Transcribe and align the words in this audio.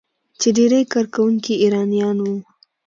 چې 0.39 0.47
ډیری 0.57 0.81
کارکونکي 0.93 1.53
یې 1.55 1.59
ایرانیان 1.63 2.17
وو. 2.21 2.35